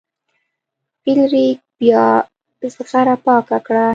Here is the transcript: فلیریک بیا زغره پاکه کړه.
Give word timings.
فلیریک 1.01 1.57
بیا 1.79 2.03
زغره 2.75 3.15
پاکه 3.25 3.57
کړه. 3.65 3.85